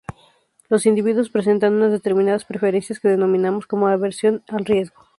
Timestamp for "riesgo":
4.65-4.99